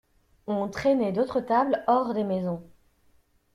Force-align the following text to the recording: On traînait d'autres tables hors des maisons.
On 0.47 0.67
traînait 0.67 1.11
d'autres 1.11 1.41
tables 1.41 1.83
hors 1.85 2.15
des 2.15 2.23
maisons. 2.23 2.67